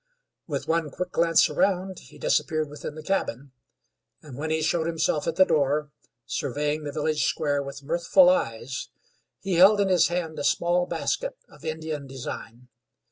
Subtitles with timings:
[0.47, 3.51] With one quick glance around he disappeared within the cabin,
[4.23, 5.91] and when he showed himself at the door,
[6.25, 8.89] surveying the village square with mirthful eyes,
[9.41, 12.69] he held in his hand a small basket of Indian design.